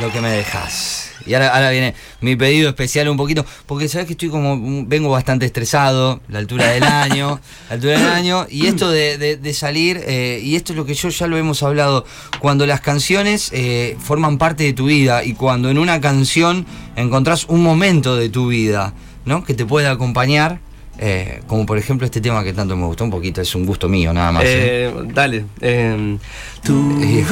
[0.00, 1.10] lo que me dejas.
[1.24, 5.08] Y ahora, ahora viene mi pedido especial un poquito, porque sabes que estoy como, vengo
[5.08, 9.54] bastante estresado, la altura del año, la altura del año, y esto de, de- de
[9.54, 12.04] salir, eh, y esto es lo que yo ya lo hemos hablado,
[12.40, 17.44] cuando las canciones eh, forman parte de tu vida y cuando en una canción encontrás
[17.44, 18.94] un momento de tu vida,
[19.26, 19.44] ¿no?
[19.44, 20.58] Que te puede acompañar,
[21.04, 23.88] eh, como por ejemplo este tema que tanto me gustó un poquito, es un gusto
[23.88, 24.44] mío nada más.
[24.44, 24.86] ¿eh?
[24.86, 25.44] Eh, dale.
[25.60, 26.16] eh,
[26.62, 27.24] tuve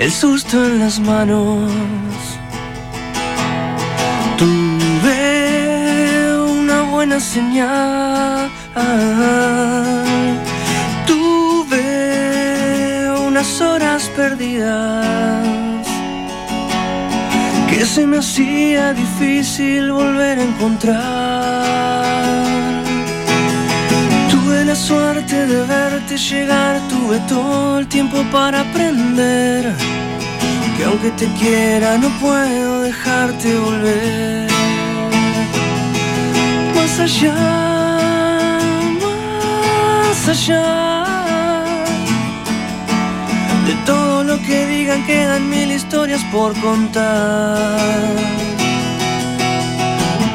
[0.00, 1.70] el susto en las manos.
[4.36, 8.50] Tuve una buena señal.
[11.06, 15.46] Tuve unas horas perdidas
[17.70, 21.29] que se me hacía difícil volver a encontrar.
[24.80, 29.74] Suerte de verte llegar, tuve todo el tiempo para aprender.
[30.76, 34.48] Que aunque te quiera no puedo dejarte volver.
[36.74, 38.58] Más allá,
[39.04, 40.64] más allá.
[43.66, 47.58] De todo lo que digan quedan mil historias por contar.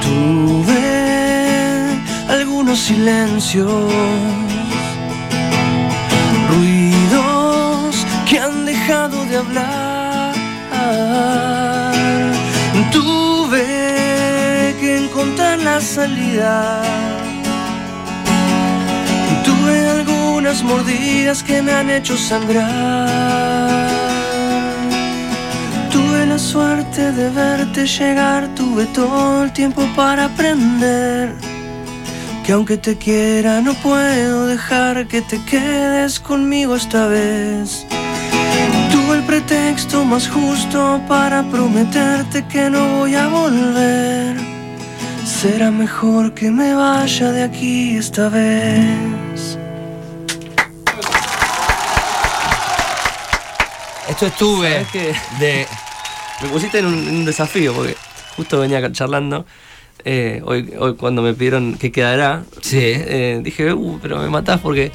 [0.04, 0.75] Tuve
[2.74, 3.92] silencios,
[6.50, 10.34] ruidos que han dejado de hablar.
[12.92, 16.82] Tuve que encontrar la salida.
[19.44, 23.90] Tuve algunas mordidas que me han hecho sangrar.
[25.92, 31.36] Tuve la suerte de verte llegar, tuve todo el tiempo para aprender.
[32.46, 37.88] Que aunque te quiera no puedo dejar que te quedes conmigo esta vez.
[38.92, 44.38] Tuve el pretexto más justo para prometerte que no voy a volver.
[45.26, 49.58] Será mejor que me vaya de aquí esta vez.
[54.08, 54.86] Esto estuve
[55.40, 55.68] de...
[56.44, 57.98] Me pusiste en un, en un desafío porque
[58.36, 59.48] justo venía charlando.
[60.06, 62.78] Eh, hoy, hoy cuando me pidieron qué quedará, Sí.
[62.82, 64.92] eh, dije, uh, pero me matás porque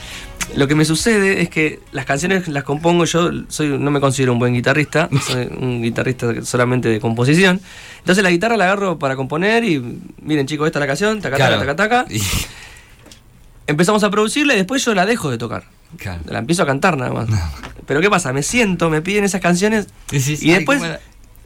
[0.57, 4.33] lo que me sucede es que las canciones las compongo yo, soy, no me considero
[4.33, 7.61] un buen guitarrista, soy un guitarrista solamente de composición.
[7.99, 11.37] Entonces la guitarra la agarro para componer y miren chicos, esta es la canción, taca,
[11.37, 11.59] Claro.
[11.59, 12.15] taca, taca, taca.
[12.15, 12.21] Y-
[13.67, 15.63] Empezamos a producirla y después yo la dejo de tocar.
[15.97, 16.21] Claro.
[16.27, 17.29] La empiezo a cantar nada más.
[17.87, 18.33] Pero ¿qué pasa?
[18.33, 20.17] Me siento, me piden esas canciones y
[20.51, 20.79] "Ay, después...
[20.79, 21.01] ¿cómo era?".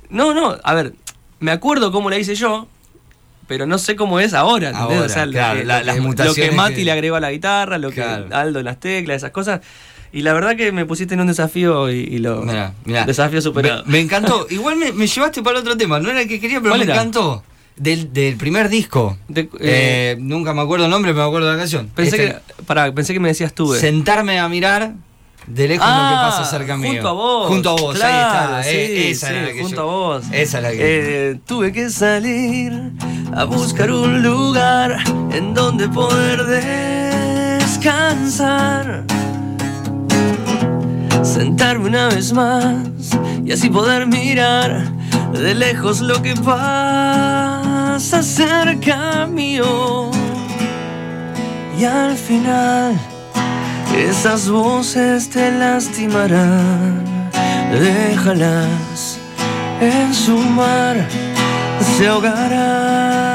[0.08, 0.94] No, no, a ver,
[1.40, 2.66] me acuerdo cómo la hice yo,
[3.46, 4.68] pero no sé cómo es ahora.
[4.70, 4.94] ¿entendés?
[4.96, 6.92] Ahora, O sea, lo claro, que- la- lo las mutaciones Lo que Mati que- le
[6.92, 8.28] agregó a la guitarra, lo Claro.
[8.28, 9.60] que Aldo en las teclas, esas cosas.
[10.12, 12.42] Y la verdad que me pusiste en un desafío y, y lo.
[12.42, 13.04] Mirá, mirá.
[13.04, 13.84] Desafío superado.
[13.86, 14.46] Me, me encantó.
[14.50, 15.98] Igual me, me llevaste para otro tema.
[15.98, 16.94] No era el que quería, pero ¿Cuál me era?
[16.94, 17.42] encantó.
[17.76, 19.18] Del, del primer disco.
[19.26, 21.88] De- eh, Eh, nunca me acuerdo el nombre, pero me acuerdo de la canción.
[21.92, 23.74] pensé, Este, que, pará, pensé que me decías tú.
[23.74, 23.80] eh.
[23.80, 24.92] Sentarme a mirar
[25.46, 26.90] De lejos lo que pasa cerca mío.
[26.90, 27.48] Ah, Junto a vos.
[27.48, 28.14] Junto a vos, Claro,
[28.56, 28.62] ahí está.
[28.62, 30.24] sí, eh, esa sí, era la que junto yo- a vos.
[30.32, 30.78] Esa es la que.
[30.80, 32.92] Eh, tuve que salir
[33.36, 34.96] a buscar un lugar
[35.32, 36.44] en donde poder
[37.58, 39.04] descansar.
[41.22, 42.76] Sentarme una vez más
[43.44, 44.84] y así poder mirar
[45.32, 50.10] de lejos lo que pasa cerca mío.
[51.78, 52.94] Y al final
[53.96, 57.04] esas voces te lastimarán.
[57.72, 59.18] Déjalas
[59.80, 60.96] en su mar,
[61.96, 63.34] se ahogarán.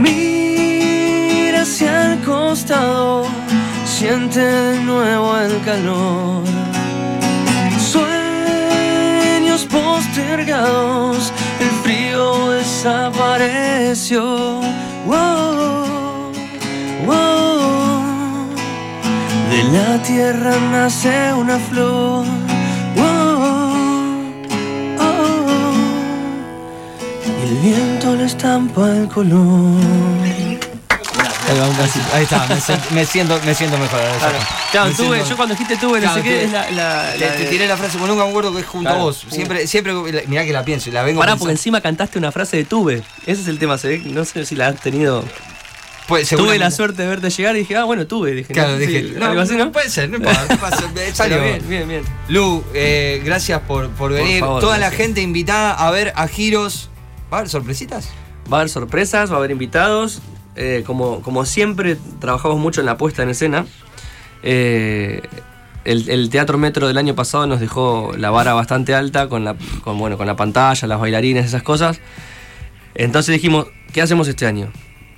[0.00, 3.26] Mira hacia el costado,
[3.84, 6.44] siente de nuevo el calor.
[7.78, 14.22] Sueños postergados, el frío desapareció.
[15.06, 15.81] Wow,
[19.72, 22.24] La tierra nace una flor.
[22.94, 23.04] Wow,
[24.98, 25.72] oh,
[27.38, 29.80] y el viento le estampa el color.
[32.14, 32.46] Ahí está,
[32.92, 34.00] me, siento, me siento mejor.
[34.00, 34.46] ahora Claro, ya.
[34.70, 36.70] claro, Me tuve, siento- yo cuando dijiste tuve, no Claro, sé qué, es la.
[36.70, 38.88] la, Te, la te de- tiré la frase, porque nunca me acuerdo que es junto
[38.88, 39.02] Claro.
[39.02, 39.26] a vos.
[39.30, 39.92] Siempre, siempre,
[40.28, 41.44] mirá que la pienso y la vengo Pará, pensando.
[41.44, 43.02] porque encima cantaste una frase de tuve.
[43.26, 45.24] Ese es el tema, se ve, no sé si la has tenido.
[46.08, 48.32] Pues, Tuve la suerte de verte llegar y dije, ah, bueno, tuve.
[48.32, 49.70] Dije, Claro, no, dije, sí, no, algo así, ¿no?
[49.72, 50.58] puede ser, no importa,
[51.14, 51.40] salió.
[51.42, 52.02] Bien, bien, bien.
[52.28, 54.40] Lu, eh, gracias por, por venir.
[54.40, 56.90] favor, Toda la gente invitada a ver a Giros.
[57.32, 58.10] ¿Va a haber sorpresitas?
[58.52, 60.20] Va a haber sorpresas, va a haber invitados.
[60.56, 63.64] Eh, como, como siempre, trabajamos mucho en la puesta en escena.
[64.42, 65.22] Eh,
[65.84, 69.56] el, el Teatro Metro del año pasado nos dejó la vara bastante alta con la,
[69.82, 72.00] con, bueno, con la pantalla, las bailarines, esas cosas.
[72.94, 74.70] Entonces dijimos, ¿qué hacemos este año?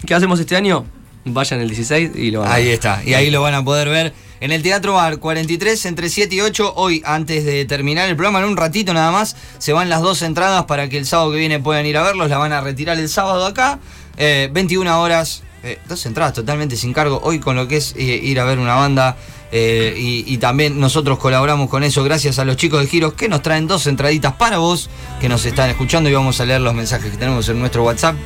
[0.07, 0.85] ¿Qué hacemos este año?
[1.27, 3.89] Vayan el 16 y lo van a Ahí está, y ahí lo van a poder
[3.89, 6.75] ver en el Teatro Bar 43 entre 7 y 8.
[6.77, 10.21] Hoy, antes de terminar el programa, en un ratito nada más, se van las dos
[10.21, 12.29] entradas para que el sábado que viene puedan ir a verlos.
[12.29, 13.79] La van a retirar el sábado acá,
[14.19, 17.21] eh, 21 horas, eh, dos entradas totalmente sin cargo.
[17.25, 19.17] Hoy con lo que es eh, ir a ver una banda.
[19.51, 23.29] eh, y, y también nosotros colaboramos con eso gracias a los chicos de Giros que
[23.29, 26.75] nos traen dos entraditas para vos que nos están escuchando y vamos a leer los
[26.75, 28.17] mensajes que tenemos en nuestro WhatsApp.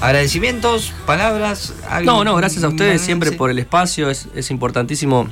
[0.00, 1.72] Agradecimientos, palabras.
[1.88, 4.10] algo- No, no, gracias a ustedes siempre por el espacio.
[4.10, 5.28] Es, es importantísimo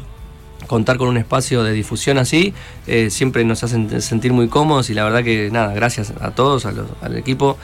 [0.66, 2.54] contar con un espacio de difusión así.
[2.86, 6.64] Eh, siempre nos hacen sentir muy cómodos y la verdad que nada, gracias a todos,
[6.66, 7.58] a los- al equipo.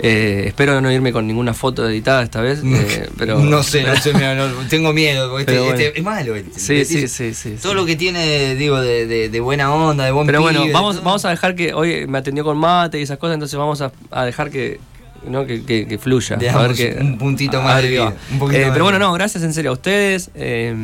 [0.00, 3.38] Eh, espero no irme con ninguna foto editada esta vez, eh, pero...
[3.38, 5.30] no sé, no sé, no, tengo miedo.
[5.30, 5.74] porque este- bueno.
[5.78, 6.34] este- es malo.
[6.34, 7.56] este, Sí, sí, sí, sí.
[7.62, 7.76] Todo sí.
[7.78, 11.24] lo que tiene, digo, de, de- de buena onda, de buen Pero bueno, vamos, vamos
[11.24, 14.24] a dejar que hoy me atendió con mate y esas cosas, entonces vamos a, a
[14.24, 14.80] dejar que,
[15.28, 15.46] ¿no?
[15.46, 16.36] que, que- que fluya.
[16.36, 18.98] Le a ver damos que, un puntito más vida, un poquito Eh, más pero bueno,
[18.98, 20.30] no, gracias en serio a ustedes.
[20.34, 20.74] eh,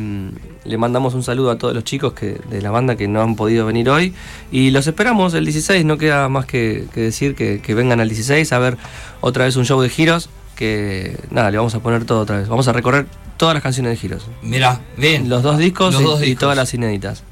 [0.63, 3.35] le mandamos un saludo a todos los chicos que, de la banda que no han
[3.35, 4.13] podido venir hoy.
[4.51, 8.51] Y los esperamos el 16, no queda más que, decir que, que vengan al 16
[8.53, 8.77] a ver
[9.21, 10.29] otra vez un show de giros.
[10.61, 12.47] Que nada, le vamos a poner todo otra vez.
[12.47, 14.27] Vamos a recorrer todas las canciones de giros.
[14.43, 15.27] Mirá, bien.
[15.27, 16.39] Los dos discos, Los y, dos y discos.
[16.41, 17.23] todas las inéditas.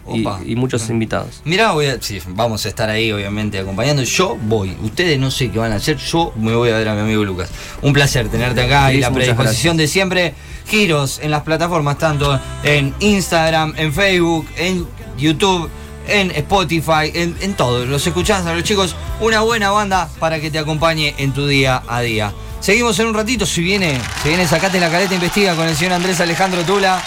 [0.47, 1.43] Y, muchos invitados.
[1.45, 4.01] Mirá, voy a- sí, vamos a estar ahí, obviamente, acompañando.
[4.01, 4.75] Yo voy.
[4.81, 5.97] Ustedes no sé qué van a hacer.
[5.97, 7.51] Yo me voy a ver a mi amigo Lucas.
[7.83, 10.33] Un placer tenerte acá y la predisposición de siempre.
[10.65, 14.87] Giros en las plataformas, tanto en Instagram, en Facebook, en
[15.19, 15.69] YouTube,
[16.07, 17.85] en Spotify, en, en todo.
[17.85, 18.95] Los escuchás a los chicos.
[19.21, 22.33] Una buena banda para que te acompañe en tu día a día.
[22.59, 23.45] Seguimos en un ratito.
[23.45, 27.01] Si viene, si viene, sacate la caleta investiga con el señor Andrés Alejandro Tula.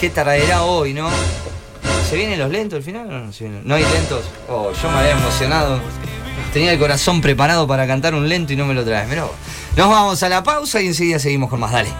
[0.00, 1.08] ¿Qué traerá hoy, no?
[2.08, 3.62] ¿Se vienen los lentos al final no vienen?
[3.64, 4.24] ¿No hay lentos?
[4.48, 5.80] Oh, yo me había emocionado.
[6.52, 9.08] Tenía el corazón preparado para cantar un lento y no me lo traes.
[9.08, 9.30] Vos.
[9.76, 11.72] Nos vamos a la pausa y enseguida seguimos con más.
[11.72, 11.90] Dale.